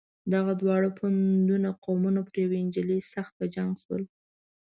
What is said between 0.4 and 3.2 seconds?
دواړه پوونده قومونه پر یوې نجلۍ